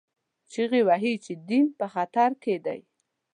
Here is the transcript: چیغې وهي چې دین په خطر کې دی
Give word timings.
چیغې 0.51 0.81
وهي 0.87 1.13
چې 1.25 1.33
دین 1.49 1.65
په 1.79 1.85
خطر 1.93 2.29
کې 2.43 2.55
دی 2.65 2.79